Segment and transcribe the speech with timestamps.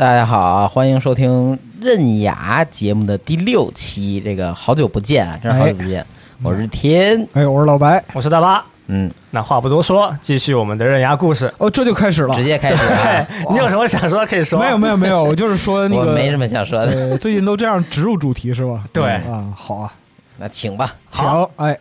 [0.00, 4.18] 大家好啊，欢迎收听刃牙节目的第六期。
[4.18, 6.02] 这个好久不见啊，真是好久不见。
[6.42, 8.64] 我是天，哎，我是老白，我是大巴。
[8.86, 11.52] 嗯，那话不多说，继续我们的刃牙故事。
[11.58, 13.26] 哦，这就开始了，直接开始啊。
[13.50, 14.58] 你有什么想说的可以说。
[14.58, 16.90] 没有，没有，没有，我就是说那个，我没什么想说的。
[16.90, 18.82] 对，最近都这样植入主题是吧？
[18.94, 19.92] 对啊，好啊，
[20.38, 21.26] 那请吧，请。
[21.56, 21.78] 哎，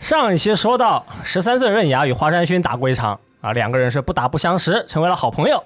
[0.00, 5.62] 上一期说到，十三岁刃牙与华山勋打过一场啊，两个人是不打不相识，成为了好朋友。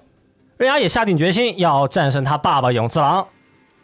[0.56, 3.26] 刃牙也下定决心要战胜他爸爸永次郎。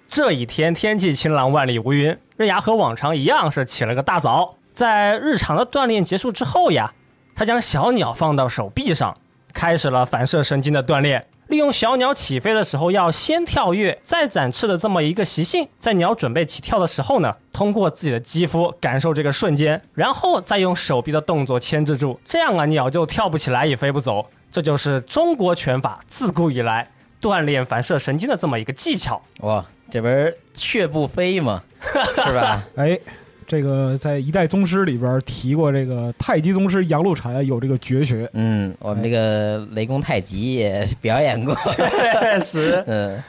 [0.06, 2.16] 这一天天气晴朗，万里无云。
[2.36, 6.92] 刃牙和往常一样是起了个大早，在日常的锻炼结束之后呀，
[7.34, 9.16] 他将小鸟放到手臂上，
[9.52, 11.26] 开始了反射神经的锻炼。
[11.48, 24.24] 利用小鸟起飞的时候要先跳跃再展翅的这么一个习性，在鸟准备起跳的时候呢，通过自己的肌肤感受这个瞬间，然后再用手臂的动作牵制住，这样啊鸟就跳不起来也飞不走。
[24.50, 26.88] 这就是中国拳法自古以来
[27.20, 29.20] 锻炼反射神经的这么一个技巧。
[29.40, 31.62] 哇，这不是雀不飞吗？
[32.26, 32.66] 是吧？
[32.76, 32.98] 哎，
[33.46, 38.28] 这个在一代宗师里边提过，这个太极宗师杨露禅有这个绝学。
[38.34, 42.82] 嗯，我们这个雷公太极也表演过，确实。
[42.88, 43.22] 嗯。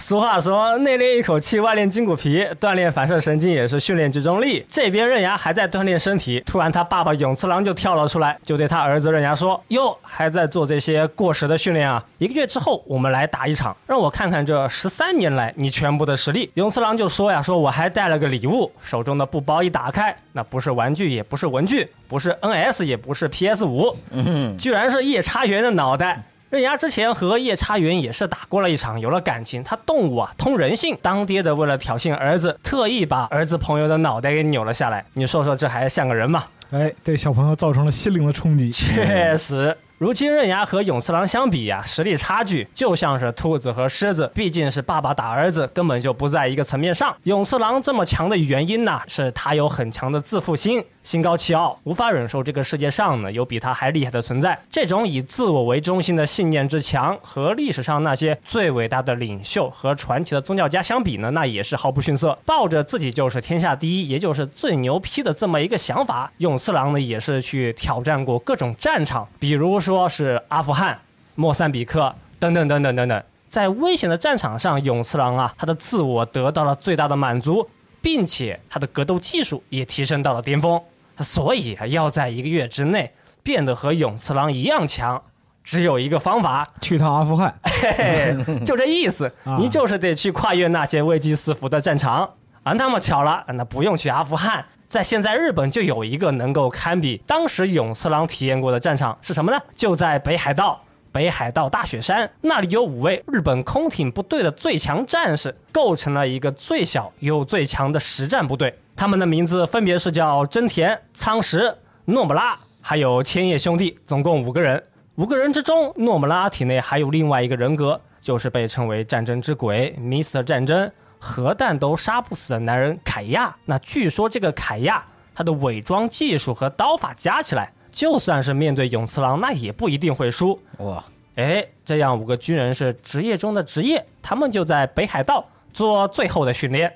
[0.00, 2.42] 俗话说，内练一口气，外练筋骨皮。
[2.58, 4.64] 锻炼反射神经也是训练集中力。
[4.66, 12.02] 这边刃牙还在锻炼身体，突然他爸爸永次郎就跳了出来，就对他儿子刃牙说：“哟，还在做这些过时的训练啊？
[12.16, 29.62] 一个月之后我们来打一场，让我看看这十三年来你全部的实力。”永次郎就说呀：“说我还带了个礼物，手中的布包一打开，那不是玩具，也不是文具，不是 NS，也不是 PS 五，嗯，居然是夜叉猿的脑袋。”刃牙之前和夜叉云也是打过了一场，有了感情。
[29.62, 35.06] 他动物啊通人性，当爹的为了挑衅儿子，特意把儿子朋友的脑袋给扭了下来。
[35.12, 36.44] 你说说，这还像个人吗？
[36.72, 38.72] 哎，对小朋友造成了心灵的冲击。
[38.72, 39.76] 确实。
[39.98, 47.14] 如今刃牙和永次郎相比呀，实力差距就像是兔子和狮子，毕竟是爸爸打儿子，根本就不在一个层面上。
[47.24, 54.56] 永次郎这么强的原因呢，是他有很强的自负心，心高气傲，无法忍受这个世界上呢有比他还厉害的存在。
[54.70, 62.38] 这种以自我为中心的信念之强，和历史上那些最伟大的领袖和传奇的宗教家相比呢，那也是毫不逊色。
[62.46, 70.08] 抱着自己就是天下第一，也就是最牛批的这么一个想法，永次郎呢也是去挑战过各种战场，比如说。
[70.08, 71.00] 是阿富汗、
[71.34, 77.68] 莫桑比克等等等等等等，在危险的战场上，永次郎啊，他的自我得到了最大的满足，
[78.02, 80.80] 并且他的格斗技术也提升到了巅峰，
[81.20, 83.12] 所以要在一个月之内
[83.42, 85.22] 变得和永次郎一样强，
[85.62, 92.72] 只有一个方法，去趟阿富汗，嘿嘿 就这意思，你就是得去跨越那些危机四伏的战场啊。
[92.72, 94.64] 那么巧了，那不用去阿富汗。
[94.86, 99.60] 在现在日本就有一个能够堪比当时永次郎体验过的战场是什么呢？
[99.76, 100.82] 就在北海道，
[101.12, 108.76] 北海道大雪山那里有五位日本空挺部队的最强战士，构成了一个最小又最强的实战部队。
[109.00, 111.74] 他们的名字分别是叫真田、仓石、
[112.04, 114.84] 诺姆拉，还有千叶兄弟，总共五个人。
[115.14, 120.92] 五个人之中，诺姆拉体内还有另外一个人格，就是被称为战争之鬼，Mr 战争。
[121.18, 125.02] 核弹都杀不死的男人凯亚，那据说这个凯亚
[125.34, 130.60] 他的伪装技术和刀法加起来，就算是面对永次郎，那也不一定会输。
[130.76, 131.02] 哇，
[131.36, 135.42] 哎，这样五个军人是职业中的职业，他们就在北海道
[135.72, 136.92] 做最后的训练。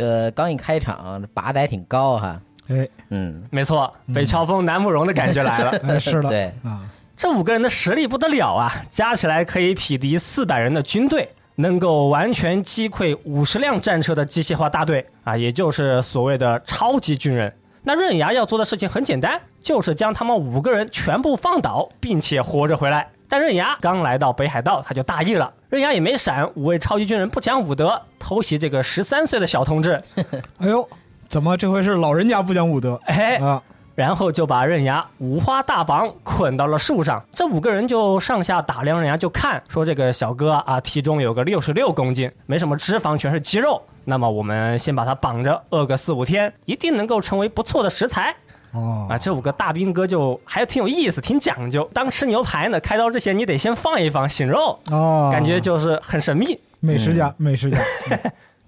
[0.00, 2.40] 这刚一开场，拔的还挺高哈。
[2.68, 5.70] 哎嗯，没错，北乔峰南慕容的感觉来了。
[5.86, 17.52] 哎，是的，对啊，这五个人的实力不得了啊，加起来可以匹敌四百人的军队，能够完全击溃五十辆战车的机械化大队啊，也就是所谓的超级军人。
[17.82, 23.06] 那刃牙要做的事情很简单，就是将他们五个人全部放倒，并且活着回来。
[23.28, 25.52] 但刃牙刚来到北海道，他就大意了。
[25.70, 30.02] 刃牙也没闪，五位超级军人不讲武德，偷袭这个十三岁的小同志，
[30.58, 30.86] 哎呦，
[31.28, 33.62] 怎么这回是老人家不讲武德哎，啊？
[33.94, 37.22] 然后就把刃牙五花大绑捆到了树上。
[37.30, 43.80] 这五个人就上下打量刃牙，就看说这个小哥啊，体重有个六十六公斤，没什么脂肪，全是肌肉。
[44.04, 48.34] 那么我们先把他绑着，饿个四五天，一定能够成为不错的食材
[48.72, 49.18] 哦啊！
[49.18, 51.88] 这五个大兵哥就还挺有意思，挺讲究。
[51.92, 56.58] 当吃牛排呢，开刀之前你得先放一放醒肉，哦，感觉就是很神秘。
[56.80, 57.78] 美食家，美食家，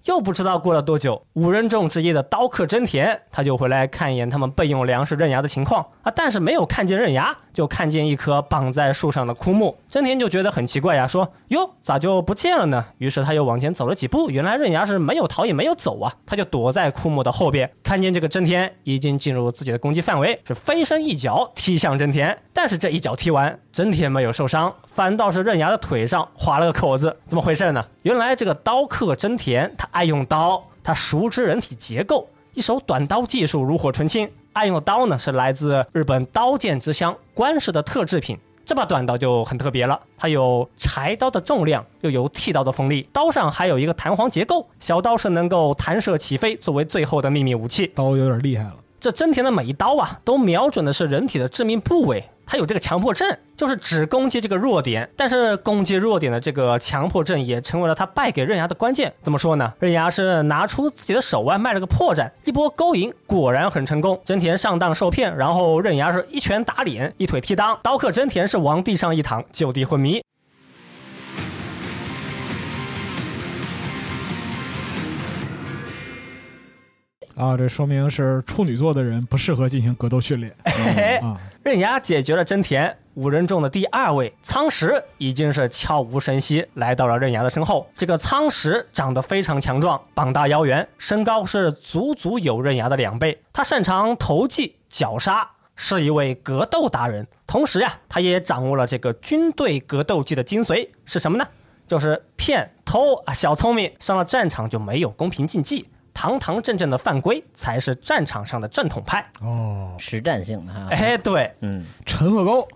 [0.04, 9.76] 又不知道过了多久，五人众之一的刀客真田他就回来看一眼他们备用粮食刃牙的情况啊，但是没有看见刃牙，就看见一棵绑在树上的枯木。
[9.88, 22.36] 真田就觉得很奇怪呀，说：“哟，咋就不见了呢？”于是他又往前走了几步，原来刃牙是没有逃也没有走啊，他就躲在枯木的后边，看见这个真田已经进入自己的攻击范围，是飞身一脚踢向真田。
[22.52, 27.84] 但是这一脚踢完，真田没有受伤，反倒是刃牙的腿上划了个口子，怎么回事呢？
[28.02, 34.30] 原来这个刀客真田他爱用刀，他熟知人体结构，一手短刀技术炉火纯青。
[34.52, 38.38] 爱用的刀呢是来自日本刀剑之乡关市的特制品。
[38.64, 47.88] 这把短刀就很特别了，它有柴刀的重量，又有剃刀的锋利，刀上还有一个弹簧结构，小刀是能够弹射起飞，作为最后的秘密武器。
[47.88, 48.76] 刀有点厉害了。
[49.00, 52.24] 这真田的每一刀啊，都瞄准的是人体的致命部位。
[52.46, 55.08] 他有这个强迫症，就是只攻击这个弱点。
[55.16, 59.12] 但是攻击弱点的这个强迫症也成为了他败给刃牙的关键。
[59.22, 59.72] 怎么说呢？
[59.78, 64.20] 刃牙是拿出自己的手腕卖了个破绽，一波勾引果然很成功。
[64.24, 70.22] 真田上当受骗，然后刃牙是一拳打脸，一腿踢裆，刀客真田是往地上一躺，就地昏迷。
[77.34, 81.40] 啊，这说明是处女座的人不适合进行格斗训练 嘿嘿啊。
[81.62, 87.88] 刃牙解决了真田，五人中的第二位苍石已经是悄无声息来到了刃牙的身后。
[87.96, 93.40] 这个苍石长得非常强壮，膀大腰圆，身高是足足有刃牙的两倍。
[93.52, 97.24] 他擅长投技、绞杀，是一位格斗达人。
[97.46, 101.46] 同时呀，他也掌握了这个军队格斗技的精髓是什么呢？
[101.86, 103.90] 就是骗、偷啊，小聪明。
[104.00, 105.86] 上了战场就没有公平竞技。
[106.14, 109.26] 堂堂正正的犯规才是战场上的正统派。
[109.40, 110.88] 哦，实战性的哈。
[110.90, 112.68] 哎，对，嗯，陈鹤高，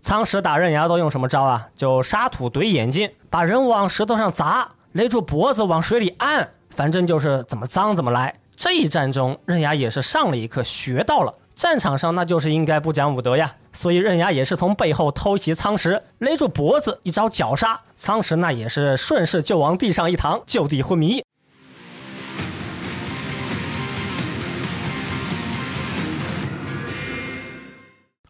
[0.00, 1.68] 苍石打刃牙都用什么招啊？
[1.76, 8.34] 就沙土怼眼睛，把人往石头上砸，勒住脖子往水里按，反正就是怎么脏怎么来。
[8.56, 11.32] 这一战中，刃牙也是上了一课，学到了。
[11.54, 17.78] 战场上那就是应该不讲武德呀，所以刃牙也是从背后偷袭苍石，勒住脖子，一招绞杀。
[17.96, 21.22] 苍石那也是顺势就往地上一躺，就地昏迷。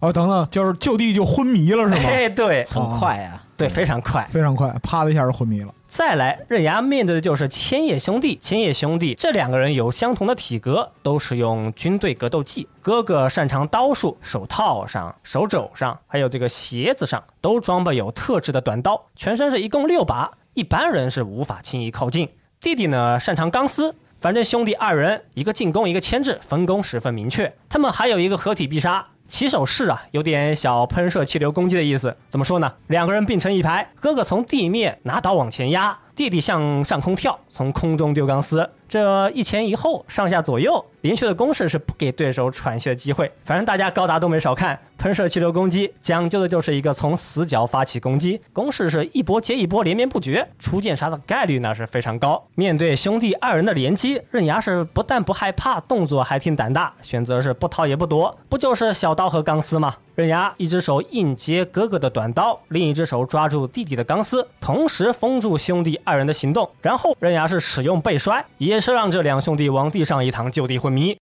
[0.01, 1.97] 哦，等等，就是就地就昏迷了是吗？
[2.03, 3.45] 嘿，对很快啊。
[3.57, 4.27] 对，非常快。
[4.33, 5.75] 非常快，啪的一下就昏迷了。
[5.87, 8.39] 再来，刃牙面对的就是千叶兄弟。
[8.41, 12.67] 千叶兄弟这两个人有相同的体格，都使用军队格斗技。
[12.81, 22.27] 哥哥擅长刀术，手套上、手肘上，还有这个鞋子上都装备有特制的短刀，全身是一共六把，一般人是无法轻易靠近。
[22.59, 23.95] 弟弟呢，擅长钢丝。
[24.19, 27.51] 反正兄弟二人，一个进攻，一个牵制，分工十分明确。
[27.71, 32.15] 他们还有一个合体必杀，起手式啊，有点小喷射气流攻击的意思。
[32.29, 32.75] 怎么说呢？
[32.89, 38.69] 两个人并成一排，哥哥从地面拿刀往前压，弟弟向上空跳，从空中丢钢丝。
[38.89, 43.31] 这一前一后，上下左右，连续的攻势是不给对手喘息的机会。
[43.45, 52.43] 反正大家高达都没少看，喷射气流攻击讲究的就是一个从死角发起攻击，攻势是一波接一波，连绵不绝，出剑杀的概率那是非常高。
[52.55, 59.95] 面对兄弟二人的连击，刃牙是不但不害怕，动作还挺胆大，选择是不掏也不躲，不就是小刀和钢丝吗？
[60.17, 66.69] 刃牙一只手硬接哥哥的短刀，另一只手抓住弟弟的钢丝，同时封住兄弟二人的行动。
[66.83, 71.17] 然后刃牙是使用背摔，也是让这两兄弟往地上一躺，就地昏迷。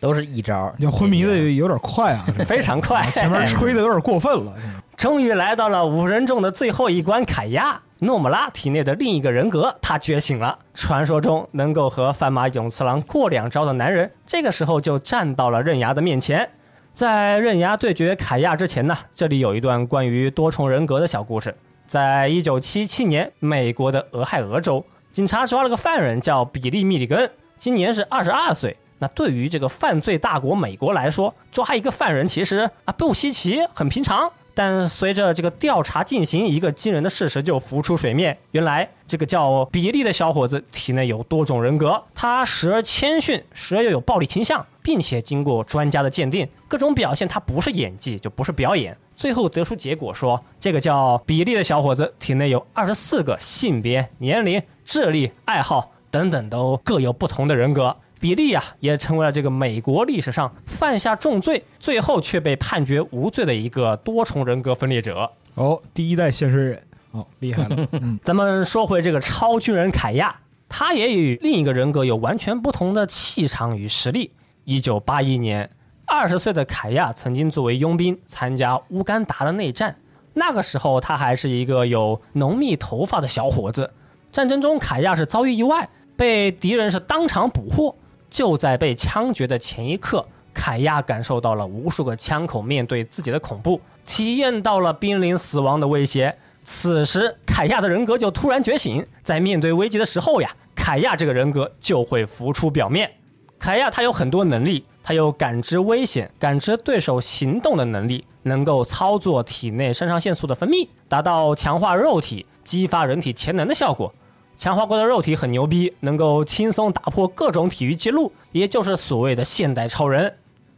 [0.00, 4.52] 都是一招，你昏迷的有点快啊， 非常快，前面吹的有点过分了。
[4.96, 7.80] 终于来到了五人众的最后一关凯亚。
[8.00, 10.58] 诺姆拉体内的另一个人格，他觉醒了。
[10.74, 16.50] 传说中能够和范马勇次郎过两招的男人，这个时候就站到了刃牙的面前。
[16.92, 21.54] 在刃牙对决凯亚之前呢，这里有一段关于多重人格的小故事。
[21.92, 28.74] 在一九七七年，美国的俄亥俄州，警察抓了个犯人，叫比利·密里根，今年是二十二岁。
[28.98, 34.32] 那对于这个犯罪大国美国来说，抓一个犯人其实啊不稀奇，很平常。
[34.54, 48.96] 但随着这个调查进行，一个惊人的事实就浮出水面：原来这个叫比利的小伙子体内有多种人格，他时而谦逊，时而又有暴力倾向，并且经过专家的鉴定，各种表现他不是演技，就不是表演。
[49.14, 57.96] 最后得出结果说，这个叫比利的小伙子体内有二十四个性别、年龄、智力、爱好等等都各有不同的人格。
[58.22, 65.28] 比利啊，也成为了这个美国历史上犯下重罪，最后却被判决无罪的一个多重人格分裂者。
[65.54, 67.88] 哦，第一代现实人，哦，厉害了。
[68.00, 70.36] 嗯，咱们说回这个超巨人凯亚，
[70.68, 74.30] 他也与另一个人格有完全不同的气场与实力。
[74.62, 75.68] 一九八一年，
[76.06, 79.96] 二十岁的凯亚曾经作为佣兵参加乌干达的内战，
[80.34, 83.90] 那个时候他还是一个有浓密头发的小伙子。
[84.30, 87.96] 战争中，凯亚是遭遇意外，被敌人是当场捕获。
[88.32, 96.34] 就在被枪决的前一刻，凯亚感受到了无数个枪口面对自己的恐怖，体验到了濒临死亡的威胁。
[96.64, 103.10] 此时，凯亚的人格就突然觉醒，在面对危机的时候呀，凯亚这个人格就会浮出表面。
[103.58, 114.14] 凯亚他有很多能力，他有感知危险、感知对手行动的能力，能够操作体内肾上腺素的分泌，达到强化肉体、激发人体潜能的效果。
[114.56, 120.34] 强化过的肉体很牛逼，能够轻松打破各种体育记录，也就是所谓的现代超人。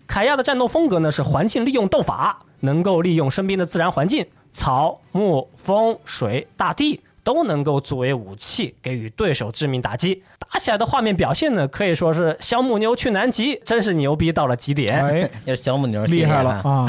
[0.07, 10.23] 凯亚的战斗风格呢是环境利用斗法，能够利用身边的自然环境，草木风水大地都能够作为武器给予对手致命打击。
[10.38, 15.04] 打起来的画面表现呢可以说是小母牛去南极，真是牛逼到了极点。
[15.04, 16.87] 哎，要是小母牛厉害了啊！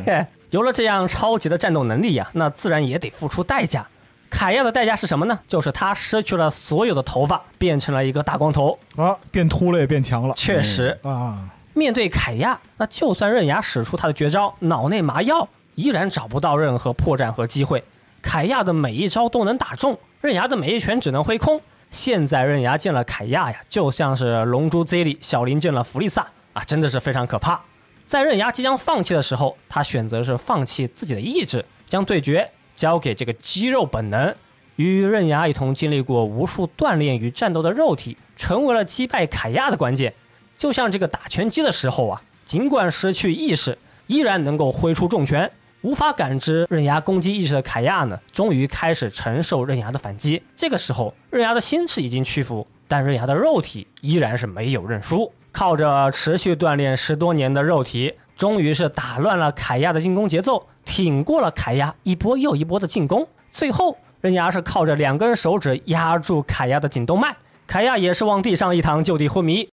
[0.50, 3.86] 有了这样超级的战斗能力呀，那自然也得付出代价。
[4.30, 5.38] 凯亚的代价是什么呢？
[5.48, 10.34] 就是他失去了所有的头发，变成了一个大光头啊，变秃了也变强了。
[10.34, 17.82] 确实啊，面对凯亚，那就算刃牙使出他的绝招脑内麻药，依然找不到任何破绽和机会。
[18.20, 21.60] 凯亚的每一招都能打中，刃牙的每一拳只能挥空。
[21.90, 27.60] 现在刃牙见了凯亚呀，就像是龙珠 Z 里小林见了弗利萨啊，真的是非常可怕。
[28.04, 32.50] 在刃牙即将放弃的时候，他选择是放弃自己的意志，将对决。
[32.78, 34.32] 交给这个肌肉本能，
[34.76, 40.14] 与刃牙一同经历过无数锻炼与战斗的肉体，成为了击败凯亚的关键。
[40.56, 45.50] 就像这个打拳击的时候啊，尽管失去意识，依然能够挥出重拳。
[45.80, 50.40] 无法感知刃牙攻击意识的凯亚呢，终于开始承受刃牙的反击。
[50.54, 55.32] 这个时候，刃牙的心智已经屈服，但刃牙的肉体依然是没有认输。
[55.50, 60.64] 靠着持续锻炼十多年的肉体，终于是打乱了凯亚的进攻节奏。
[60.88, 69.68] 挺过了凯亚一波又一波的进攻，最后刃牙是靠着两根手指压住凯亚的颈动脉，凯亚也是往地上一躺，就地昏迷。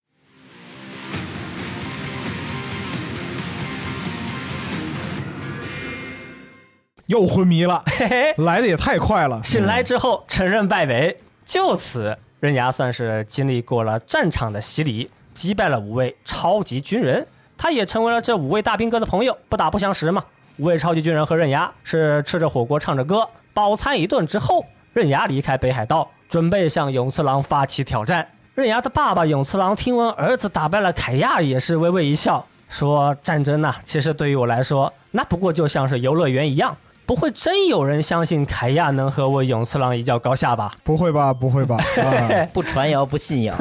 [7.06, 9.42] 又昏迷了，嘿嘿，来的也太快了。
[9.42, 20.22] 醒来之后承认败北，就此刃牙算是经历过了战场的洗礼，击败了五位超级军人，他也成为了这五位大兵哥的朋友，不打不相识嘛。
[20.58, 28.26] 五位超级军人和刃牙是吃着火锅唱着歌饱餐一顿之后，刃牙离开北海道，准备向永次郎发起挑战。
[28.54, 40.72] 刃牙的爸爸永次郎听闻儿子打败了凯亚，也是微微一笑，说：“战争呐，其实对于我来说，那不过就像是游乐园一样，不会真有人相信凯亚能和我永次郎一较高下吧？
[40.82, 41.34] 不会吧？
[41.34, 41.76] 不会吧？
[42.54, 43.54] 不传谣，不信谣。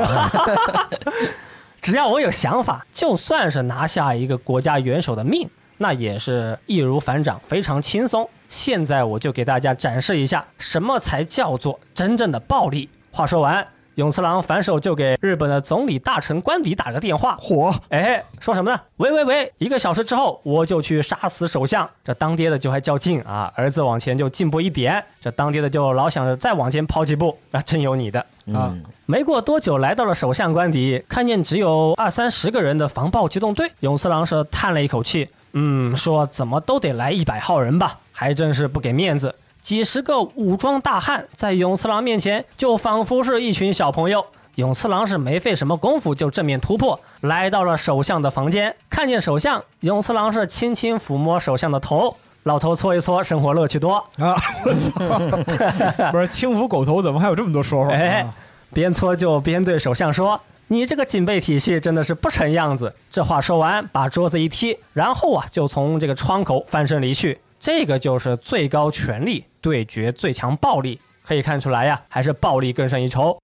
[1.81, 8.27] 只要我有想法，就算是拿下一个国家元首的命。”那也是易如反掌，非常轻松。
[8.47, 12.87] 现在我就给大家展示一下，什么才叫做真正的暴力。
[13.11, 13.65] 话说完，
[13.95, 17.37] 永次郎反手就给日本的总理大臣官邸打个电话。
[17.39, 18.79] 火，哎，说什么呢？
[18.97, 19.51] 喂喂喂！
[19.57, 21.89] 一个小时之后，我就去杀死首相。
[22.03, 27.37] 这当爹的就还较劲啊，儿子往前就进步一点，这当爹的就老想着再往前跑几步。
[27.51, 28.73] 啊，真有你的啊！
[29.05, 35.29] 没过多久，来到了首相官邸，看见只有二三十个人的防暴机动队，永次郎是叹了一口气。
[35.55, 39.33] 嗯，说怎么都得来一百号人吧，还真是不给面子。
[39.61, 44.23] 几十个武装大汉在永次郎面前，就仿佛是一群小朋友。
[44.55, 48.75] 永次郎是没费什么功夫就正面突破，来到了首相的房间。
[48.89, 53.95] 看见首相，永次郎是轻轻抚摸首相的头，老头搓一搓，生活乐趣多。
[54.17, 54.35] 啊！
[54.65, 58.33] 我操，不是轻抚狗头，怎么还有这么多说法哎啊？，
[58.71, 67.39] 边搓就边对首相说：“你这个警备体系真的是不成样子。”这话说完，把桌子一踢，然后啊，就从这个窗口翻身离去。
[67.59, 73.37] 这个就是最高权力对决最强暴力，可以看出来呀，还是暴力更胜一筹。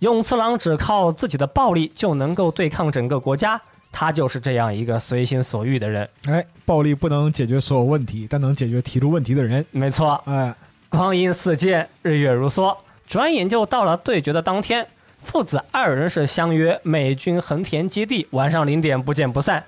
[0.00, 6.08] 永次郎只靠自己的暴力就能够对抗整个国家，他就是这样一个随心所欲的人。
[6.24, 9.64] 哎，暴力不能解决所有问题，但能解决提出问题的人。
[9.70, 10.52] 没错，哎，
[10.88, 12.74] 光阴似箭，日月如梭，
[13.06, 14.86] 转眼就到了对决的当天。
[15.22, 19.62] 父子二人是相约美军横田基地，晚上零点不见不散。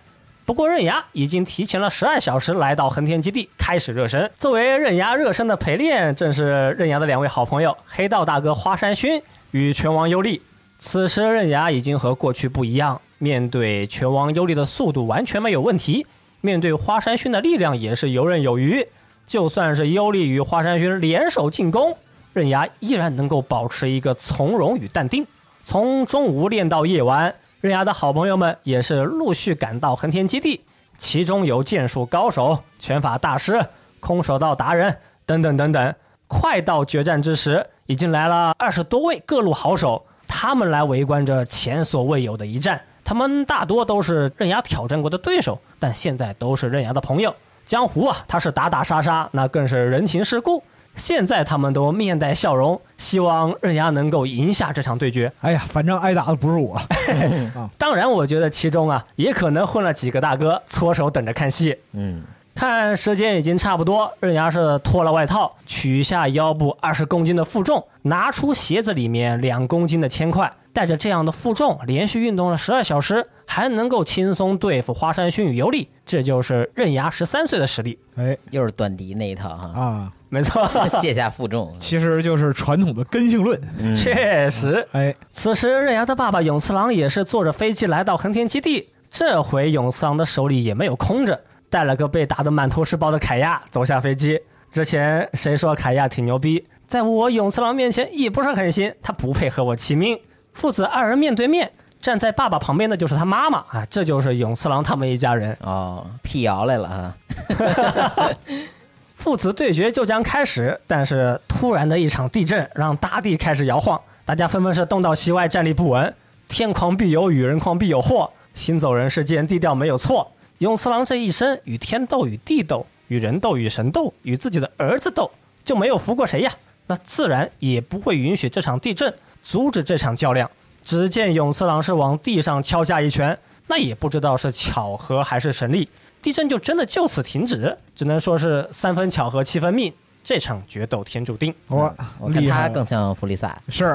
[0.45, 4.31] 不过刃牙已经提前了十二小时来到横田基地，开始热身。
[4.37, 10.43] 作为刃牙热身的陪练，正是刃牙的两位好朋友黑道大哥花山薰与拳王优利。
[10.79, 16.07] 此时刃牙已经和过去不一样，面对拳王优利的速度完全没有问题，
[16.43, 18.87] 面对花山薰的力量也是游刃有余。
[19.27, 21.97] 就算是优利与花山薰联手进攻，
[22.35, 25.27] 刃牙依然能够保持一个从容与淡定。
[25.65, 30.61] 从中午练到夜晚，刃牙的好朋友们也是陆续赶到横田基地，
[30.99, 33.65] 其中有剑术高手、拳法大师、
[34.01, 35.95] 空手道达人等等等等。
[36.27, 42.79] 快到决战之时，已经来了二十多位各路好手，他们来围观着前所未有的一战。
[43.05, 47.35] 他们大多都是刃牙挑战过的对手，但现在都是刃牙的朋友。
[47.67, 50.63] 江湖啊，他是打打杀杀，那更是人情世故。
[50.97, 55.33] 现在他们都面带笑容，希望刃牙能够赢下这场对决。
[55.41, 56.81] 哎呀，反正挨打的不是我。
[57.77, 61.77] 当然，我觉得其中啊，也可能混了几个大哥，搓手等着看戏。
[61.93, 62.23] 嗯，
[62.55, 77.97] 看时间已经差不多，刃牙是脱了外套，取下腰部二十公斤的负重，拿出鞋子里面两公斤的铅块，带着这样的负重，连续运动了十二小时，还能够轻松对付花山薰与尤利，这就是刃牙十三岁的实力。
[78.17, 80.69] 哎又是短笛那一套哈，啊， 没错，
[81.01, 83.59] 卸下负重，其实就是传统的根性论。
[83.79, 84.85] 嗯确实。
[84.91, 88.89] 哎，此时，刃牙的爸爸永次郎也是坐着飞机来到横田基地。
[89.09, 94.41] 这回永次郎的手里也没有空着，带了个被打得满头是包的凯亚走下飞机。
[94.73, 96.67] 之前谁说凯亚挺牛逼？
[96.89, 100.19] 在我永次郎面前也不是狠心，他不配和我齐名。
[100.55, 105.55] 父子二人面对面，站在爸爸旁边的就是他妈妈啊，这就是永次郎他们一家人。
[105.61, 108.31] 哦，辟谣来了哈
[109.17, 116.15] 父子对决就将开始，但是突然的一场地震让大地开始摇晃，大家纷纷是东倒西歪，站立不稳。
[116.47, 118.31] 天狂必有雨，人狂必有祸。
[118.55, 120.31] 行走人世间，低调没有错。
[120.59, 125.31] 永次郎这一生与天斗，与地斗，与人斗，与神斗，与自己的儿子斗，
[125.65, 126.53] 就没有服过谁呀？
[126.87, 129.13] 那自然也不会允许这场地震
[129.45, 130.51] 阻止这场较量。
[130.83, 135.89] 只见永次郎是往地上敲下一拳，那也不知道是巧合还是神力，
[136.21, 139.91] 地震就真的就此停止，只能说是三分巧合七分命，
[140.23, 141.55] 这场决斗天注定。
[141.69, 143.95] 我我看厉害他更像弗利萨， 是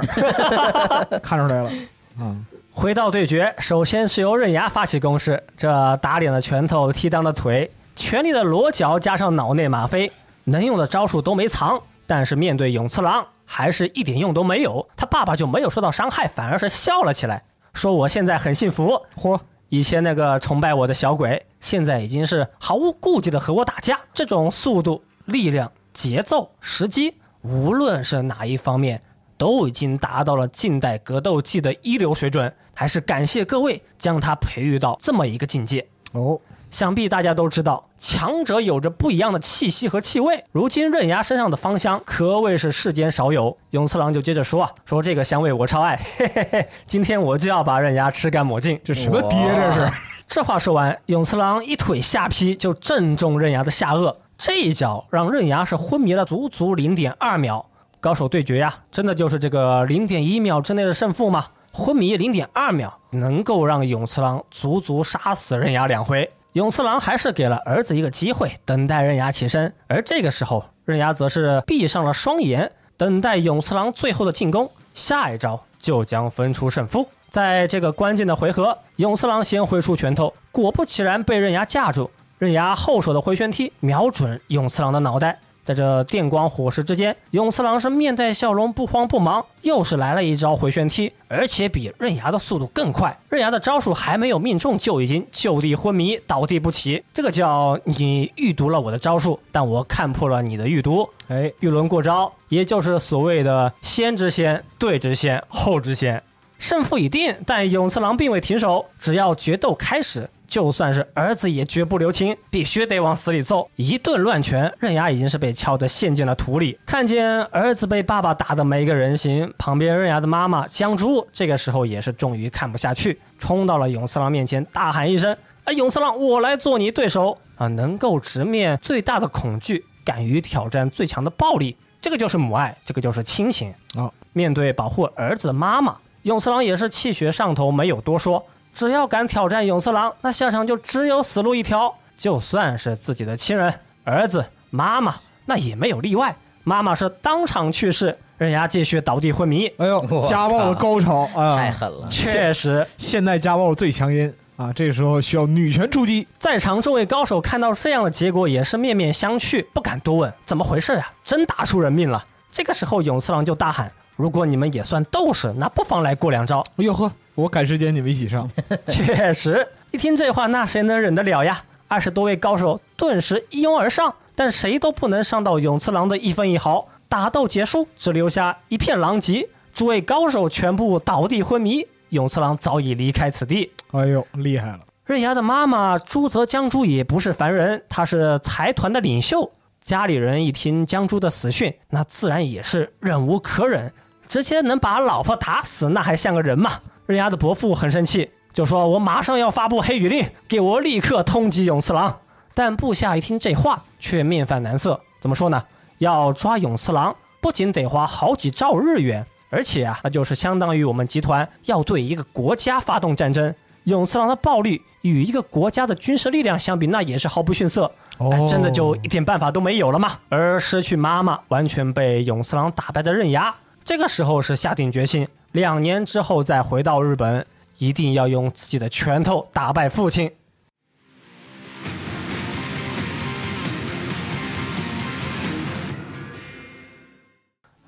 [1.21, 1.71] 看出来了
[2.17, 2.35] 啊。
[2.71, 10.11] 回到对决，首先是由刃牙发起攻势，这打脸的拳头、踢裆的腿、全力的裸脚加上脑内吗啡，
[10.45, 11.79] 能用的招数都没藏。
[12.09, 14.89] 但是面对永次郎，还是一点用都没有。
[14.97, 18.99] 他爸爸就没有受到伤害，反而是笑了起来，说：“我现在很幸福。
[19.15, 23.99] 嚯，以前那个崇拜我的小鬼，现在已经是毫无顾忌的和我打架。
[24.11, 28.99] 这种速度、力量、节奏、时机，无论是哪一方面，
[29.37, 32.51] 都已经达到了近代格斗技的一流水准。
[32.73, 35.85] 还是感谢各位将他培育到这么一个境界。
[36.13, 36.41] 哦，
[36.71, 40.43] 想必大家都知道，强者有着不一样的气息和气味。
[40.51, 43.57] 如今刃牙身上的芳香可谓是世间少有。
[43.71, 48.79] 永次郎就接着说啊，说这个香味我超爱，嘿嘿嘿，今天我就要把刃牙吃干抹净。
[48.83, 49.91] 这什么爹这是？
[50.27, 57.65] 这话说完，永次郎一腿下劈就正中刃牙的下颚，这一脚让刃牙是昏迷了足足零点二秒。
[57.99, 61.47] 高手对决呀，真的就是这个零点一秒之内的胜负吗？
[61.73, 66.29] 昏迷零点二秒，能够让永次郎足足杀死刃牙两回。
[66.53, 69.71] 永次郎还是给了儿子一个机会，等待刃牙起身。
[69.87, 74.69] 而这个时候，刃牙则是闭上了双眼，等待永次郎最后的进攻。
[74.95, 77.07] 下一招就将分出胜负。
[77.29, 82.09] 在这个关键的回合，永次郎先挥出拳头，果不其然被刃牙架住。
[82.39, 93.15] 刃牙后手的回旋踢瞄准永次郎的脑袋，在这电光火石之间，永次郎是面带笑容，不慌不忙，又是来了一招回旋踢，而且比刃牙的速度更快。
[93.29, 97.03] 刃牙的招数还没有命中，就已经就地昏迷，倒地不起。
[97.13, 101.07] 这个叫你预读了我的招数，但我看破了你的预读。
[101.27, 106.23] 哎，玉轮过招，也就是所谓的先知先、对之先、后知先。
[106.57, 113.69] 胜负已定，但永次郎并未停手，只要决斗开始，就算是儿子也绝不留情，必须得往死里揍。
[113.75, 116.77] 一顿乱拳，刃牙已经是被敲得陷进了土里。
[116.87, 127.67] 看见儿子被爸爸打得没个人形，旁边刃牙的妈妈江珠这个时候也是终于看不下去，冲到了永次郎面前，大喊一声：“哎，永次郎，我来做你对手啊！
[127.67, 135.95] 能够直面最大的恐惧，敢于挑战最强的暴力，这个就是母爱，这个就是亲情。”啊，面对保护儿子的妈妈。
[136.23, 138.43] 永次郎也是气血上头，没有多说。
[138.79, 141.93] 只要敢挑战永次郎，那下场就只有死路一条。
[142.15, 143.73] 就算是自己的亲人、
[144.05, 145.15] 儿子、妈妈，
[145.47, 146.33] 那也没有例外。
[146.63, 149.67] 妈妈是当场去世，刃牙继续倒地昏迷。
[149.79, 151.57] 哎呦，家暴的高潮啊！
[151.57, 154.71] 太狠了，确实，现代家暴最强音啊！
[154.71, 156.25] 这时候需要女权出击。
[156.39, 161.11] 在场众位高手看到这样的结果，也是面面相觑，不敢多问怎么回事啊？
[161.25, 162.25] 真打出人命了！
[162.49, 163.91] 这个时候，永次郎就大喊。
[164.15, 166.59] 如果你们也算斗士，那不妨来过两招。
[166.77, 168.49] 哎呦呵，我赶时间，你们一起上。
[168.87, 171.63] 确实，一听这话，那谁能忍得了呀？
[171.87, 176.87] 二十多位高手顿时一拥而上，但谁都不能伤到永次郎的一分一毫。
[177.07, 181.87] 打斗结束，只留下一片狼藉，诸位高手全部倒地昏迷。
[182.09, 183.71] 永次郎早已离开此地。
[183.91, 184.79] 哎呦，厉害了！
[185.05, 189.51] 刃牙的妈妈朱泽江珠也不是凡人，她是财团的领袖。
[189.83, 193.91] 家里人一听江珠的死讯，那自然也是忍无可忍。
[194.27, 196.79] 直接能把老婆打死，那还像个人吗？
[197.09, 202.19] 刃牙的伯父很生气，就说：“我马上要发布黑羽令，给我立刻通缉永次郎。”
[202.53, 205.01] 但部下一听这话，却面泛难色。
[205.19, 205.63] 怎么说呢？
[205.97, 213.55] 要抓永次郎，不仅得花好几兆日元，而且啊，那就是相当于我们集团要对一个国家发动战争。
[213.85, 217.91] 永次郎的暴力与一个国家的军事力量相比，那也是毫不逊色。
[218.19, 220.11] 哎，真的就一点办法都没有了吗？
[220.29, 223.55] 而失去妈妈，完全被永次郎打败的刃牙。
[223.83, 227.45] 这个时候是下定决心，两年之后再回到日本，
[227.79, 230.31] 一定要用自己的拳头打败父亲。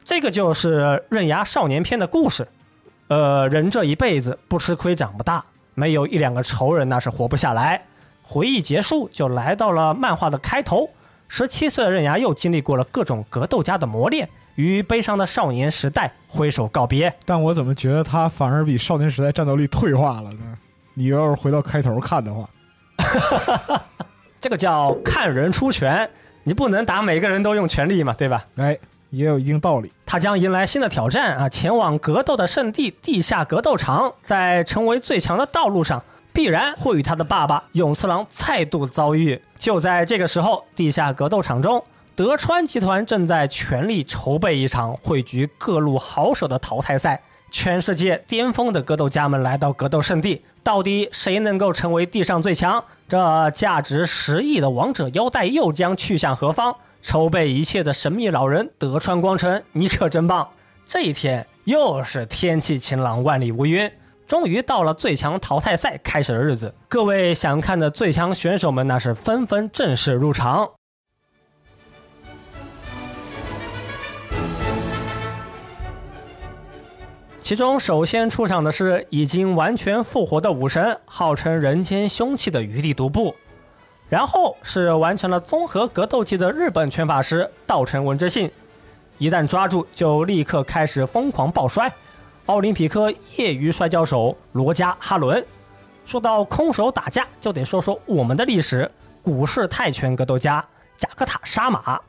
[0.04, 2.47] 这个就是刃牙少年篇的故事。
[3.08, 7.82] 呃，人这一辈子不吃亏长不大，没有一两个仇人那是活不下来。
[8.23, 10.89] 回忆结束，就来到了漫画的开头。
[11.27, 14.27] 十七岁的刃牙又经历过了各种格斗家的磨练。
[14.62, 20.58] 与悲伤的少年时代挥手告别，但我怎么觉得他反而比少年时代战斗力退化了呢？
[20.93, 22.47] 你要是回到开头看的话，
[24.39, 26.10] 这个叫看人出拳，
[26.43, 28.45] 你不能打每个人都用全力嘛，对吧？
[28.58, 28.78] 哎，
[29.10, 29.91] 也有一定道理。
[30.06, 39.41] 他将迎来新的挑战啊，前往格斗的圣地地下格斗场，在成为最强的道路上，必然会与他的爸爸永次郎再度遭遇。
[39.58, 41.82] 就在这个时候，地下格斗场中。
[42.13, 52.84] 德川集团正在全力筹备一场汇聚各路好手的淘汰赛，全世界巅峰的格斗家们来到格斗圣地，到底谁能够成为地上最强？
[53.08, 56.76] 这价值十亿的王者腰带又将去向何方？
[57.02, 60.47] 筹备一切的神秘老人德川光成，你可真棒！
[60.86, 63.89] 这一天又是天气晴朗，万里无云，
[64.28, 66.76] 终于到了最强淘汰赛开始的日子。
[66.89, 70.69] 各位想看的最强选手们，那是纷纷正式入场。
[77.41, 83.36] 其中首先出场的是已经完全复活的武神，号称人间凶器的余地独步，
[84.08, 88.49] 然后是完成了综合格斗技的日本拳法师道成文之信，
[89.17, 91.91] 一旦抓住就立刻开始疯狂爆摔，
[92.45, 95.43] 奥林匹克业余摔跤手罗加哈伦。
[96.06, 98.89] 说到空手打架，就得说说我们的历史，
[99.23, 100.63] 古式泰拳格斗家
[100.95, 101.99] 贾克塔沙马，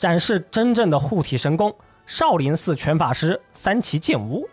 [0.00, 1.72] 展示真正的护体神功，
[2.06, 4.48] 少林寺拳法师三崎健吾。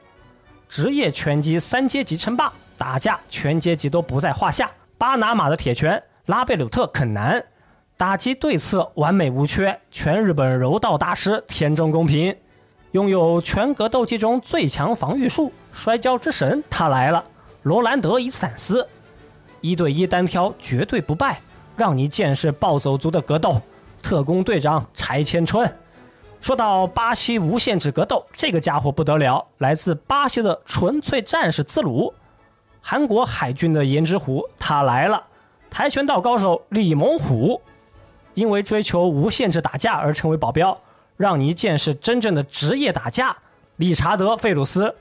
[0.70, 4.70] 职业拳击三阶级称霸，打架全阶级都不在话下。
[4.98, 7.44] 巴拿马的铁拳拉贝鲁特肯南，
[7.96, 9.80] 打击对策完美无缺。
[9.92, 12.36] 全日本柔道大师田中公平，
[12.92, 17.24] 拥有全格斗技中最强防御术，摔跤之神他来了。
[17.64, 18.88] 罗兰德伊斯坦斯，
[19.62, 21.40] 一对一单挑绝对不败，
[21.76, 23.62] 让你见识暴走族的格斗。
[24.02, 25.72] 特工队长柴千春。
[26.40, 32.14] 说到巴西无限制格斗，这个家伙不得了，来自巴西的纯粹战士兹鲁，
[32.82, 35.22] 韩国海军的颜值虎，他来了。
[35.70, 37.62] 跆拳道高手李猛虎，
[38.34, 40.80] 因为追求无限制打架而成为保镖，
[41.18, 43.36] 让你见识真正的职业打架。
[43.76, 44.96] 理查德费鲁斯，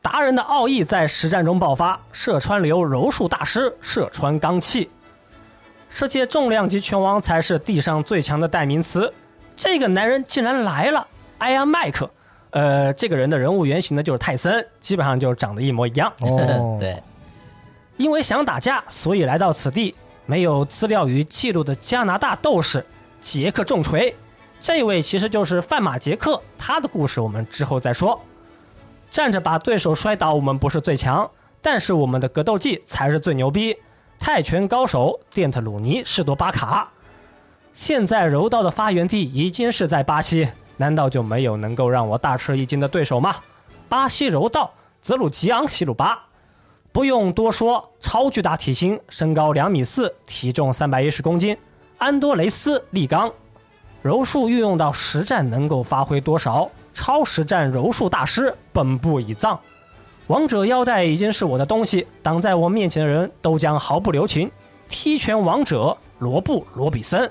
[0.00, 4.88] 达人的奥义在实战中爆发，射穿流柔术大师，射穿钢气，
[5.90, 9.12] 世界重量级拳王才是地上最强的代名词。
[9.56, 11.06] 这个男人竟然来了！
[11.38, 12.08] 艾安麦克，
[12.50, 16.12] 呃，这个人的人物原型呢就是泰森，基本上就是长得一模一样。
[16.20, 17.02] 哦， 对，
[17.96, 19.94] 因为想打架，所以来到此地。
[20.28, 22.84] 没有资料与记录的加拿大斗士
[23.20, 24.12] 杰克重锤，
[24.58, 28.20] 这位其实就是范马杰克，他的故事我们之后再说。
[29.08, 31.30] 站着把对手摔倒，我们不是最强，
[31.62, 33.76] 但是我们的格斗技才是最牛逼。
[34.18, 36.90] 泰拳高手电特鲁尼士多巴卡，
[37.76, 43.36] 现在柔道的发源地已经是在巴西，难道就没有能够让我大吃一惊的对手吗？
[43.86, 46.18] 巴西柔道泽鲁吉昂西鲁巴。
[46.90, 51.54] 不用多说，超巨大体型，身高两米四，体重三百一十公斤。
[51.98, 53.30] 安多雷斯力刚，
[54.00, 56.70] 柔术运用到实战能够发挥多少？
[56.94, 59.60] 超实战柔术大师本部已藏，
[60.28, 64.50] 王者腰带已经是我的东西，挡在我面前的人都将毫不留情。
[64.88, 67.30] 踢拳王者罗布罗比森，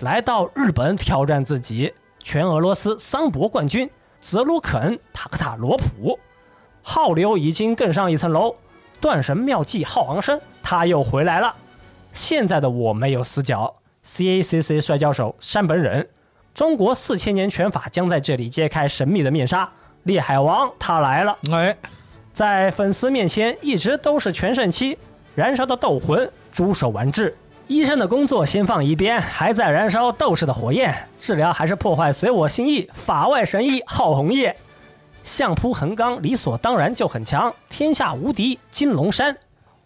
[0.00, 3.88] 来到日本挑战自己，全俄罗斯桑博冠军
[4.20, 6.18] 泽鲁肯塔克塔罗普，
[6.82, 8.54] 浩流已经更上一层楼。
[9.00, 11.54] 断神妙计浩昂生，他又回来了。
[12.12, 16.08] 现在的我没有死角，CACC 摔跤手山本忍，
[16.54, 19.70] 中国四千年拳法将在这里揭开神秘的面纱。
[20.04, 21.76] 烈海王他来了，哎，
[22.32, 24.98] 在粉丝面前一直都是全盛期，
[25.34, 27.34] 燃烧的斗魂，猪手完治。
[27.66, 32.86] 医生的工作先放一边，还在燃烧斗士的火焰，治疗还是破坏随我心意。
[32.92, 34.54] 法外神医浩红叶。
[35.22, 39.34] 相扑横纲理所当然就很强，天下无敌金龙山，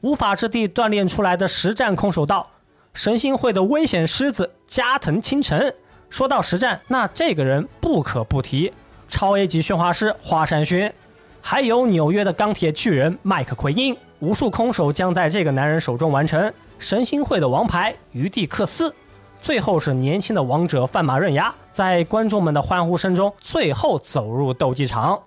[0.00, 2.48] 无法之地锻炼出来的实战空手道，
[2.94, 5.72] 神心会的危险狮子加藤清晨。
[6.10, 8.72] 说到实战，那这个人不可不提，
[9.06, 10.92] 超 A 级炫化师花山轩，
[11.40, 16.52] 还有纽约的钢铁巨人麦克奎因，无数空手将在这个男人手中完成。
[16.78, 18.94] 神心会的王牌余地克斯，
[19.40, 25.18] 最后是年轻的王者范马刃牙，在观众们的欢呼声中，最后走入斗技场。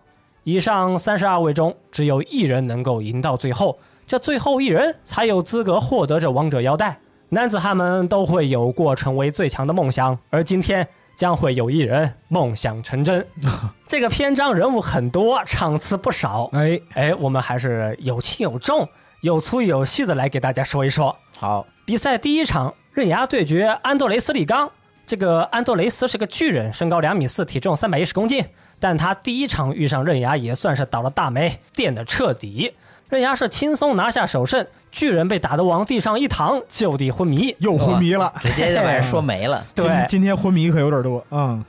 [0.43, 6.97] 以上三十二位中，只有一人能够赢到最后，这最后一人才有资格获得这王者腰带。
[7.29, 13.25] 男子汉们都会有过成为最强的梦想，而今天将会有一人梦想成真。
[13.87, 16.49] 这个篇章人物很多，场次不少。
[16.53, 18.87] 哎，哎，我们还是有轻有重、
[19.21, 21.15] 有粗有细的来给大家说一说。
[21.41, 24.69] 好，比赛第一场，刃牙对决安多雷斯利刚。
[25.07, 28.45] 这个安多雷斯是个巨人，身高两米四，体重三百一十公斤。
[28.79, 32.71] 但他第一场遇上刃牙也算是倒了大霉，垫的彻底。
[33.09, 37.55] 刃牙是轻松拿下首胜，巨人被打得往地上一躺，就地昏迷。
[37.57, 38.31] 又昏迷了。
[38.39, 39.65] 直接就把人说没了。
[39.73, 41.65] 对今，今天昏迷可有点多啊。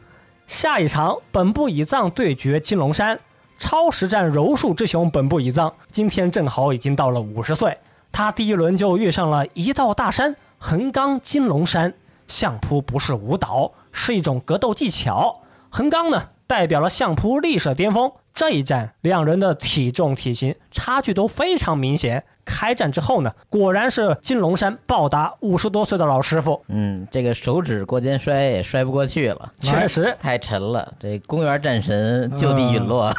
[0.46, 3.18] 下一场本部乙藏对决金龙山，
[3.58, 7.74] 超实战柔术之雄本部乙藏今天正好已经到了五十岁，
[8.12, 11.92] 他第一轮就遇上了一道大山横纲金龙山。
[12.28, 15.42] 相扑不是舞蹈，是一种格斗技巧。
[15.68, 18.10] 横纲呢，代表了相扑历史的巅峰。
[18.32, 22.24] 这一战，两人的体重、体型差距都非常明显。
[22.44, 30.92] 开战之后呢，果然是金龙山暴打五十多岁的老师傅，嗯，这个手指过肩摔也摔不过去了，确实，太沉了。
[30.98, 33.14] 这公园战神就地陨落，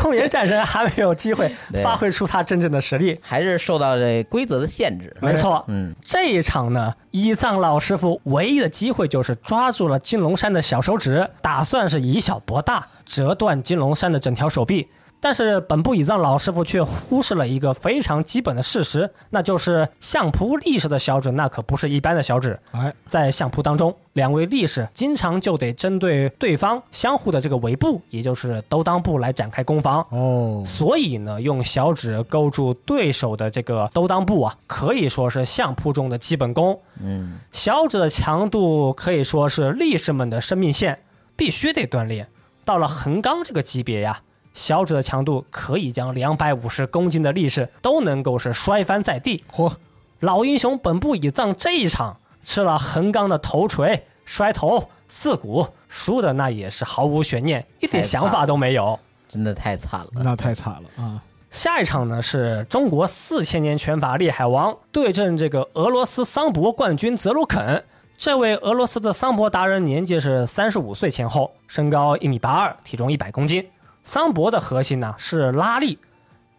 [0.00, 3.18] 空岩战神还没有机会发挥出他真正的实力。
[3.20, 5.14] 还是受到这规则的限制。
[5.20, 14.88] 没错，嗯，这一场呢，伊藏老师傅唯一的机会就是抓住了金龙山的小手指，打算是以小博大，折断金龙山的整条手臂。
[15.20, 22.58] 但是本部以藏老师傅却忽视了一个非常基本的事实，那就是相扑力士的小指那可不是一般的小指。
[22.72, 30.04] 哎，在相扑当中，两位力士经常就得针对对方相互的这个尾部，也就是兜裆部来展开攻防。
[30.10, 36.80] 哦，所以呢，用小指勾住对手的这个兜裆部啊，可以说是相扑中的基本功。
[37.02, 40.98] 嗯，小指的强度可以说是力士们的生命线，
[41.36, 42.26] 必须得锻炼。
[42.64, 44.20] 到了横纲这个级别呀，
[44.52, 49.44] 小指的强度可以将两百五十公斤的力士都能够是摔翻在地。
[49.50, 49.72] 嚯，
[50.20, 58.98] 老英雄本部乙藏这一场吃了横纲的头锤、摔头、刺骨，输的那也是毫无悬念，一点想法都没有。
[59.28, 60.10] 真的太惨了。
[60.14, 61.22] 那太惨了啊！
[61.50, 67.84] 下一场呢是中国四千年拳法厉海王对阵这个俄罗斯桑博冠军泽鲁肯。
[68.16, 73.66] 这位俄罗斯的桑博达人年纪是三十五岁前后，身高一米八二，体重一百公斤。
[74.02, 75.98] 桑博的核心呢是拉力，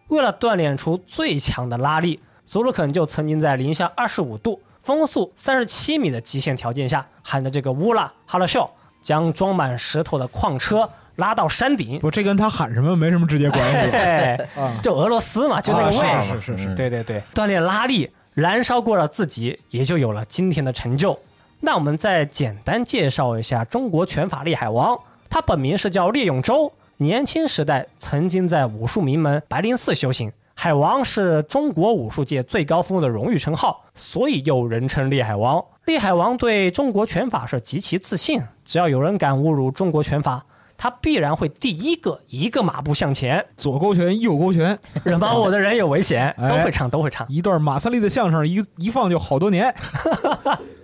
[0.08, 8.68] 为了锻炼出最强的拉力，祖鲁肯就曾经在零下二十五度、风速三十七米的极限条件下，喊着这个乌拉哈拉秀，
[9.00, 11.98] 将装满石头的矿车拉到山顶。
[11.98, 14.78] 不，这跟他喊什么没什么直接关系嘿， 啊。
[14.82, 16.04] 就俄罗斯嘛，就那个位置。
[16.04, 21.18] 啊是是是是，对对对，锻炼拉力，燃烧过了自己，也就有了今天的成就。
[21.60, 24.98] 那我们再简单介绍一下中国拳法厉海王，
[25.30, 30.32] 他本名是叫聂永洲，年轻时代曾经在武术名门白灵寺修行。
[30.54, 35.62] 海王是中国武术界最高峰的荣誉称号，所以又人称厉海王。
[35.86, 40.44] 厉海王对中国拳法是极其自信，只要有人敢侮辱中国拳法，
[40.78, 43.44] 他必然会第一个一个马步向前。
[43.56, 47.26] 左勾拳，右勾拳， 惹毛我的人有危险，哎都会唱，都会唱。
[47.32, 49.74] 一段马三立的相声一一放就好多年。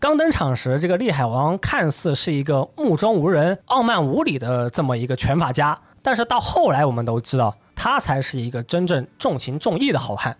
[0.00, 10.36] 刚登场时，这个厉海王看似是一个目中无人、傲慢无礼的这么一个拳法家，但是到后来我们都知道，他才是一个真正重情重义的好汉。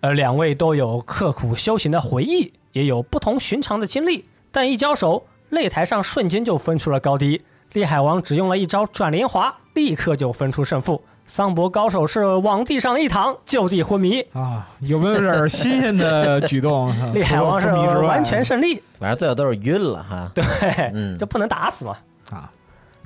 [0.00, 7.42] 而两位都有刻苦修行的回忆，也有不同寻常的经历，但一交手，擂台上瞬间就分出了高低。
[7.72, 11.02] 厉海王只用了一招转莲华，立刻就分出胜负。
[11.26, 14.20] 桑博高手是往地上一躺，就地昏迷。
[14.32, 16.92] 啊，有没有点新鲜的举动？
[17.14, 20.30] 厉害王是完全胜利，反正最后都是晕了哈。
[20.34, 20.44] 对，
[20.92, 21.96] 嗯就不能打死嘛。
[22.30, 22.50] 啊，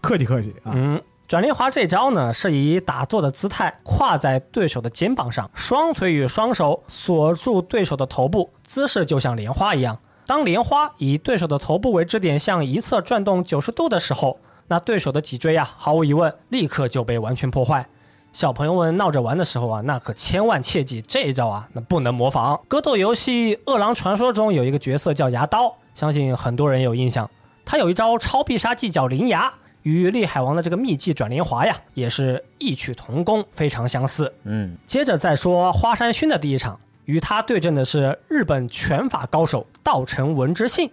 [0.01, 9.97] 客气客气啊，嗯，转莲华这招呢，是以打坐的姿态跨在对手的肩膀上，双腿与双手锁住对手的头部，姿势就像莲花一样。
[10.27, 17.87] 当莲花以对手的头部为支点向一侧转动九十度的时候，那对手的脊椎啊，毫无疑问立刻就被完全破坏。
[18.37, 22.61] 小朋友们闹着玩的时候啊，那可千万切记这一招啊，那不能模仿。
[22.69, 27.31] 格斗游戏《饿狼传说》中有一个角色叫牙刀，相信很多人有印象。
[27.65, 29.51] 他有一招超必杀技叫灵牙，
[29.85, 34.31] 与厉海王的这个秘技转莲华呀，也是异曲同工，非常相似。
[34.45, 40.91] 嗯，接着再说花山薰的第一场，与他对阵的是日本拳法高手道成文之信。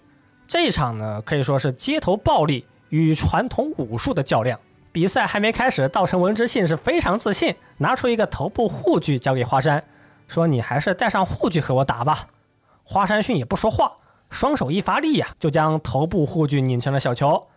[0.48, 4.58] 这一场呢，可以说是街头暴力与传统武术的较量。
[4.94, 9.84] 比赛还没开始，道成文之信是非常自信，拿出一个头部护具交给花山，
[10.28, 12.28] 说：“你还是带上护具和我打吧。”
[12.86, 13.94] 花山逊也不说话，
[14.30, 17.48] 双手一发力呀、就将头部护具拧成了小球。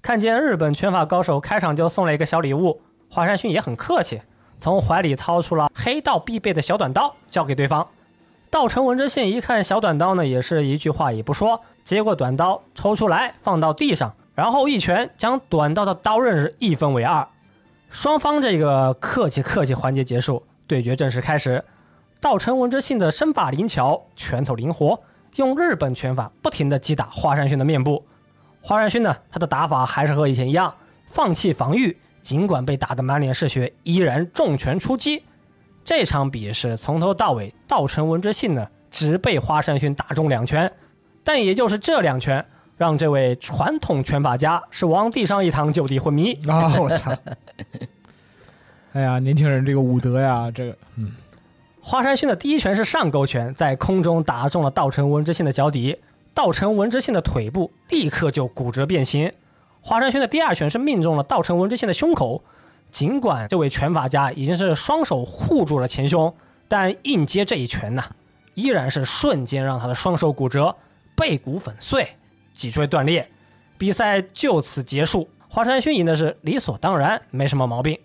[0.00, 2.80] 看见日本拳法高手开场就送了一个小礼物，
[3.10, 4.22] 华山逊也很客气，
[4.58, 7.86] 从怀里掏出了黑道必备的小短刀，交给对方。
[8.48, 17.26] 道成文之信一看小短刀呢，也是一句话也不说，接过短刀抽出来放到地上，然后一拳将短刀的刀刃是一分为二。
[17.88, 21.64] 双方这个客气客气环节结束，对决正式开始。
[22.20, 25.00] 道成文之信的身法灵巧，拳头灵活，
[25.36, 28.04] 用日本拳法不停地击打华山勋的面部。
[28.60, 30.74] 华山勋呢，他的打法还是和以前一样，
[31.06, 35.22] 放弃防御，尽管被打得满脸是血，依然重拳出击。
[35.84, 40.70] 这场比试从头到尾，道成文之信呢只被华山勋打中两拳，
[41.22, 42.44] 但也就是这两拳，
[42.76, 46.32] 让这位传统拳法家是往地上一躺，就地昏迷。
[46.46, 47.12] 啊，我操！
[48.92, 51.12] 哎呀，年轻人这个武德呀，这个嗯
[51.80, 55.96] 华山勋的第一拳是上勾拳，在空中打中了道成文之信的脚底，
[56.34, 59.32] 道成文之信的腿部立刻就骨折变形。
[59.80, 62.42] 华山勋的第二拳是命中了道成文之信的胸口，
[62.90, 66.34] 尽管这位拳法家已经是双手护住了前胸，
[66.66, 68.04] 但硬接这一拳呐、
[68.54, 70.74] 依然是瞬间让他的双手骨折，
[71.14, 72.08] 背骨粉碎，
[72.56, 73.28] 脊椎断裂。
[73.78, 77.96] 比赛就此结束，华山勋赢的是理所当然，没什么毛病。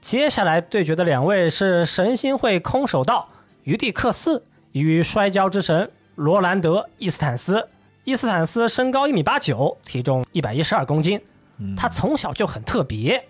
[0.00, 3.28] 接下来对决的两位是神心会空手道
[3.64, 7.68] 于蒂克斯与摔跤之神罗兰德·伊斯坦斯。
[8.04, 11.20] 伊斯坦斯身高一米八九，体重一百一十二公斤。
[11.76, 13.24] 他从小就很特别，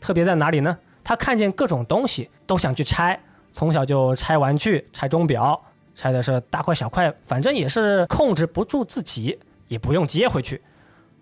[0.00, 0.78] 特别在哪里呢？
[1.02, 3.18] 他看见各种东西都想去拆，
[3.52, 5.60] 从小就拆玩具、拆钟表，
[5.96, 9.36] 拆的是大块小块，反正也是控制不住自己，
[9.68, 10.62] 也不用接回去。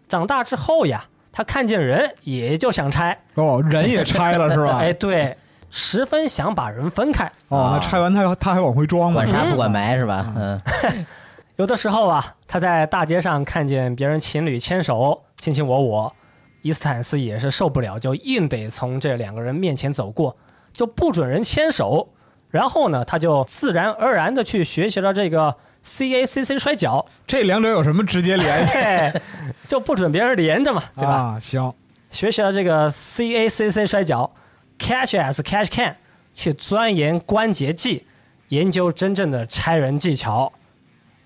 [0.08, 4.78] 长大之后呀，他看见人也就想拆，哦，人也拆了是吧？
[4.82, 5.36] 哎，对，
[5.70, 7.24] 十分想把人分开。
[7.48, 9.28] 哦，那拆完他他还往回装吗管？
[9.28, 10.32] 啥不管埋是吧？
[10.36, 10.60] 嗯，
[11.56, 16.14] 有的时候啊，他在大街上看见别人情侣牵手，卿卿我我，
[16.60, 20.36] 伊斯坦斯也是受不了，就硬得从这两个人面前走过，
[20.72, 22.06] 就不准人牵手。
[22.52, 28.72] 然后呢，他就自然而然的去学习了这个 CACC 摔跤，这两者有什么直接联系？
[28.74, 29.20] 嘿，
[29.66, 31.10] 就不准别人连着嘛，对吧？
[31.10, 31.72] 啊，行，
[32.10, 34.30] 学习了这个 CACC 摔跤
[34.78, 35.96] ，Catch as Catch Can，
[36.34, 38.04] 去钻研关节技，
[38.48, 40.52] 研究真正的拆人技巧。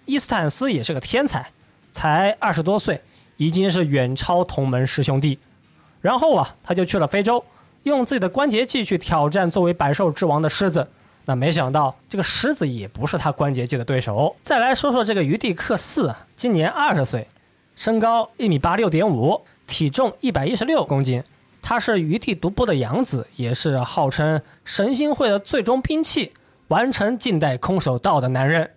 [0.05, 1.45] 伊斯坦斯也是个天才，
[1.91, 3.03] 才二十多岁，
[3.37, 5.41] 已经是远超同门师兄弟。
[6.01, 7.45] 然后啊，他就去了非洲，
[7.83, 10.89] 用自己的关节技去挑战作为百兽之王的狮子。
[11.27, 14.35] 那没想到这个狮子也不是他关节技的对手。
[14.43, 17.27] 再来说说这个于蒂克斯啊，今年二十岁，
[17.75, 21.23] 身高一米八六点五，体重一百一十六公斤。
[21.61, 26.33] 他是于地独步的养子，也是号称神心会的最终兵器，
[26.69, 28.71] 完成近代空手道的男人。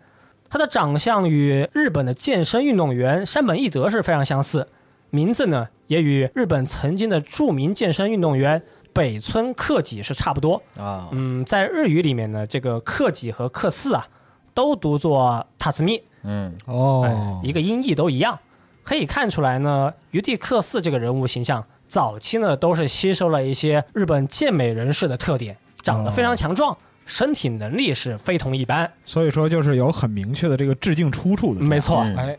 [0.49, 4.67] 他的长相与日本的健身运动员山本一德是非常相似，
[5.11, 8.59] 名字呢也与日本曾经的著名健身运动员
[8.93, 10.61] 北村克己是差不多。
[10.77, 14.07] 啊，嗯，在日语里面呢，这个克己和克四啊，
[14.53, 16.55] 都读作塔兹密，嗯。
[16.65, 17.03] 哦。
[17.05, 18.37] 哎，一个音译都一样。
[18.83, 26.75] 可以看出来呢，余地克四这个人物形象，早期呢都是吸收了一些日本健美人士的特点，长得非常强壮，
[27.05, 28.91] 身体能力是非同一般。
[29.05, 32.15] 所以说就是有很明确的这个致敬出处的，没错，嗯。
[32.15, 32.37] 哎，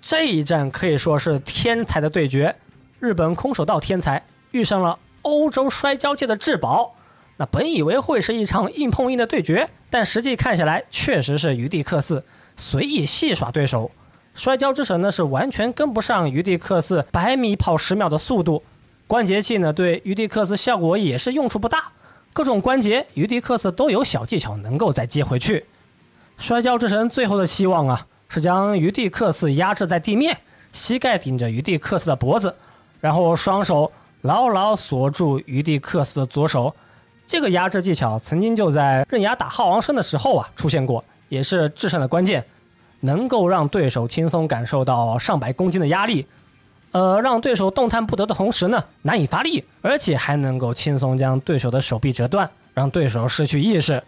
[0.00, 2.56] 这一战可以说是天才的对决，
[2.98, 4.20] 日本空手道天才
[4.50, 6.94] 遇上了欧洲摔跤界的至宝。
[7.36, 12.24] 那本以为会是一场硬碰硬的对决，但实际看下来，确实是余地克斯
[12.56, 13.90] 随意戏耍对手。
[14.34, 18.62] 摔跤之神呢是完全跟不上余地克斯百米跑十秒的速度，
[19.06, 21.92] 关节器呢对余地克斯效果也是用处不大，
[22.32, 25.66] 各种关节余地克斯都有小技巧能够再接回去。
[26.38, 30.38] 摔跤之神最后的希望啊，是将余地克斯压制在地面，
[30.72, 32.54] 膝盖顶着余地克斯的脖子，
[33.00, 33.90] 然后双手
[34.22, 36.74] 牢牢锁住余地克斯的左手。
[37.26, 42.44] 这个压制技巧曾经就在刃牙打浩王生的时候啊出现过，也是制胜的关键，
[43.00, 46.26] 能够让对手轻松感受到上百公斤的压力。
[46.92, 54.02] 呃，让对手动弹不得的同时呢，难以发力，而且还能够轻松将对手的手臂折断，让对手失去意识。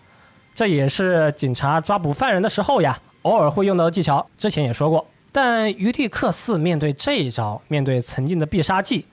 [0.55, 4.27] 这也是警察抓捕犯人的时候呀，偶尔会用到的技巧。
[4.39, 9.05] 之前也说过，但余地克斯面对这一招，面对曾经的必杀技，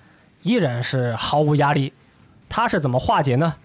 [0.45, 1.91] 依然是毫无压力。
[2.47, 3.55] 他是怎么化解呢？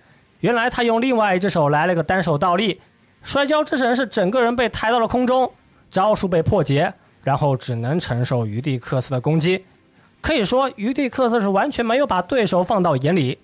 [0.41, 2.81] 原来他用另外一只手来了个单手倒立，
[3.22, 5.53] 摔跤之神是整个人被抬到了空中，
[5.91, 9.66] 招数被破解，然后只能承受于地克斯的攻击。
[10.22, 13.39] 可以说，于地克斯是完全没有把对手放到眼里，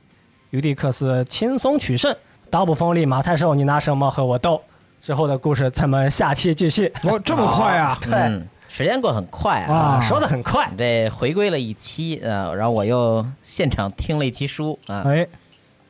[0.48, 2.16] 于地克斯轻松取胜。
[2.48, 4.62] 刀不锋利马太瘦，你拿什么和我斗？
[5.00, 6.90] 之后的故事咱们下期继续。
[7.02, 7.98] 哦，这么快啊！
[8.00, 8.46] 对嗯，
[8.76, 9.72] 时间过很快啊。
[9.72, 15.02] 啊说的很快，这回归了一期，呃，然后我又现场听了一期书啊。
[15.06, 15.26] 哎，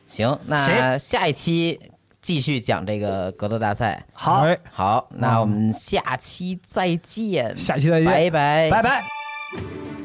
[0.06, 1.80] 行，那下一期
[2.22, 4.06] 继续讲这个格斗大赛。
[4.12, 9.95] 好，哎，好，那我们下期再见，下期再见拜拜，拜拜。